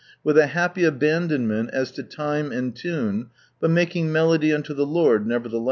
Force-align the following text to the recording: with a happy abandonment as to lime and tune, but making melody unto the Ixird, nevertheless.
with 0.23 0.35
a 0.35 0.47
happy 0.47 0.83
abandonment 0.83 1.69
as 1.73 1.91
to 1.91 2.03
lime 2.17 2.51
and 2.51 2.75
tune, 2.75 3.27
but 3.59 3.69
making 3.69 4.11
melody 4.11 4.51
unto 4.51 4.73
the 4.73 4.87
Ixird, 4.87 5.27
nevertheless. 5.27 5.59